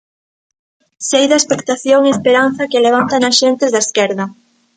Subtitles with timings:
[1.09, 4.25] Sei da expectación e esperanza que levanta nas xentes da esquerda.